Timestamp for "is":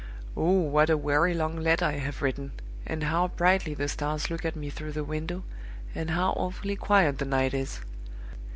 7.53-7.81